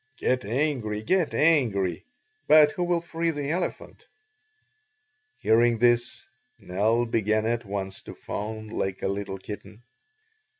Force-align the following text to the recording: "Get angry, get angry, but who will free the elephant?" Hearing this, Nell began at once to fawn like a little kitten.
"Get 0.17 0.45
angry, 0.45 1.03
get 1.03 1.35
angry, 1.35 2.03
but 2.47 2.71
who 2.71 2.85
will 2.85 3.01
free 3.01 3.29
the 3.29 3.51
elephant?" 3.51 4.07
Hearing 5.37 5.77
this, 5.77 6.25
Nell 6.57 7.05
began 7.05 7.45
at 7.45 7.65
once 7.65 8.01
to 8.09 8.15
fawn 8.15 8.69
like 8.69 9.03
a 9.03 9.07
little 9.07 9.37
kitten. 9.37 9.83